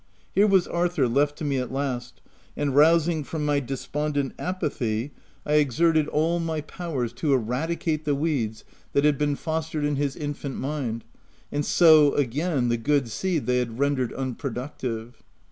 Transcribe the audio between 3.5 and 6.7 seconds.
despondent apathy, I exerted all my 70 THE TENANT